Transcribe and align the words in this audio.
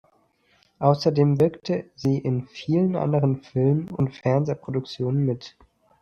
Außerdem 0.79 1.39
wirkte 1.39 1.91
sie 1.93 2.17
in 2.17 2.47
vielen 2.47 2.95
anderen 2.95 3.43
Film- 3.43 3.87
und 3.93 4.11
Fernsehproduktionen 4.15 5.23
mit. 5.27 5.55